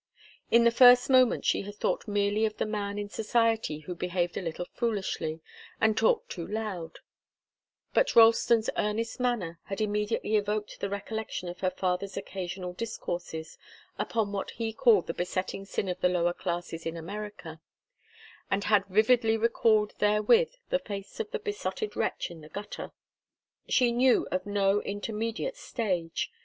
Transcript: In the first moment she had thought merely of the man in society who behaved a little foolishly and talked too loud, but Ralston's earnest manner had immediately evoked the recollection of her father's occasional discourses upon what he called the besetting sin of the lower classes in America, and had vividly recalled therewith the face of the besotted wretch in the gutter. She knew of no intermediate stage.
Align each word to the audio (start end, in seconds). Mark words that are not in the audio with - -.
In 0.49 0.63
the 0.63 0.71
first 0.71 1.11
moment 1.11 1.45
she 1.45 1.61
had 1.61 1.75
thought 1.75 2.07
merely 2.07 2.43
of 2.43 2.57
the 2.57 2.65
man 2.65 2.97
in 2.97 3.07
society 3.07 3.81
who 3.81 3.93
behaved 3.93 4.35
a 4.35 4.41
little 4.41 4.65
foolishly 4.73 5.41
and 5.79 5.95
talked 5.95 6.31
too 6.31 6.47
loud, 6.47 6.97
but 7.93 8.15
Ralston's 8.15 8.67
earnest 8.77 9.19
manner 9.19 9.59
had 9.65 9.79
immediately 9.79 10.35
evoked 10.37 10.79
the 10.79 10.89
recollection 10.89 11.49
of 11.49 11.59
her 11.59 11.69
father's 11.69 12.17
occasional 12.17 12.73
discourses 12.73 13.59
upon 13.99 14.31
what 14.31 14.49
he 14.49 14.73
called 14.73 15.05
the 15.05 15.13
besetting 15.13 15.65
sin 15.65 15.87
of 15.87 16.01
the 16.01 16.09
lower 16.09 16.33
classes 16.33 16.87
in 16.87 16.97
America, 16.97 17.61
and 18.49 18.63
had 18.63 18.87
vividly 18.87 19.37
recalled 19.37 19.93
therewith 19.99 20.51
the 20.71 20.79
face 20.79 21.19
of 21.19 21.29
the 21.29 21.37
besotted 21.37 21.95
wretch 21.95 22.31
in 22.31 22.41
the 22.41 22.49
gutter. 22.49 22.91
She 23.69 23.91
knew 23.91 24.27
of 24.31 24.47
no 24.47 24.81
intermediate 24.81 25.57
stage. 25.57 26.31